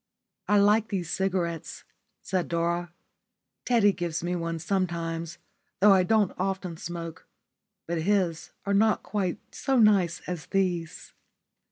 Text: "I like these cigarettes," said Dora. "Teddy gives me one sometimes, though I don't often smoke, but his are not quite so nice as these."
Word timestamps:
"I 0.47 0.57
like 0.57 0.87
these 0.87 1.11
cigarettes," 1.11 1.83
said 2.23 2.47
Dora. 2.47 2.91
"Teddy 3.65 3.91
gives 3.93 4.23
me 4.23 4.35
one 4.35 4.57
sometimes, 4.57 5.37
though 5.79 5.93
I 5.93 6.01
don't 6.01 6.31
often 6.39 6.75
smoke, 6.75 7.27
but 7.85 8.01
his 8.01 8.49
are 8.65 8.73
not 8.73 9.03
quite 9.03 9.37
so 9.53 9.77
nice 9.77 10.19
as 10.25 10.47
these." 10.47 11.13